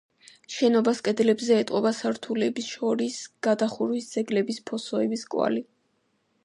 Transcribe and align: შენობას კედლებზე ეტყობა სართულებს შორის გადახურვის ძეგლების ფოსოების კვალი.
შენობას 0.53 1.01
კედლებზე 1.07 1.59
ეტყობა 1.63 1.91
სართულებს 1.97 2.71
შორის 2.77 3.21
გადახურვის 3.49 4.13
ძეგლების 4.17 4.61
ფოსოების 4.71 5.29
კვალი. 5.35 5.65